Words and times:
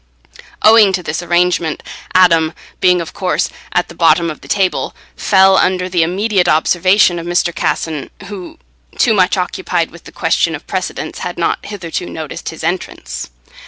Owing 0.63 0.93
to 0.93 1.03
this 1.03 1.21
arrangement, 1.21 1.83
Adam, 2.15 2.53
being, 2.79 3.01
of 3.01 3.13
course, 3.13 3.49
at 3.71 3.87
the 3.87 3.93
bottom 3.93 4.31
of 4.31 4.41
the 4.41 4.47
table, 4.47 4.95
fell 5.15 5.57
under 5.59 5.87
the 5.87 6.01
immediate 6.01 6.47
observation 6.47 7.19
of 7.19 7.27
Mr. 7.27 7.53
Casson, 7.53 8.09
who, 8.25 8.57
too 8.97 9.13
much 9.13 9.37
occupied 9.37 9.91
with 9.91 10.05
the 10.05 10.11
question 10.11 10.55
of 10.55 10.65
precedence, 10.65 11.19
had 11.19 11.37
not 11.37 11.63
hitherto 11.67 12.07
noticed 12.07 12.49
his 12.49 12.63
entrance. 12.63 13.29